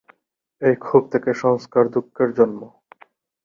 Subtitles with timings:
[0.61, 2.61] এই ক্ষোভ থেকে সংস্কার দুঃখের জন্ম।